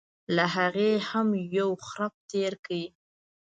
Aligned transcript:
له 0.35 0.45
هغې 0.55 0.91
هم 1.09 1.27
یو 1.57 1.69
خرپ 1.87 2.13
تېر 2.31 2.53
کړي. 2.65 2.83